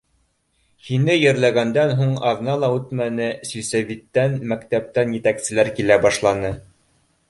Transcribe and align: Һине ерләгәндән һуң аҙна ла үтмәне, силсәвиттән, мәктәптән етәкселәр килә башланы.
Һине 0.87 1.17
ерләгәндән 1.17 1.93
һуң 1.99 2.17
аҙна 2.31 2.57
ла 2.63 2.71
үтмәне, 2.79 3.29
силсәвиттән, 3.53 4.37
мәктәптән 4.55 5.19
етәкселәр 5.21 5.75
килә 5.81 6.05
башланы. 6.09 6.57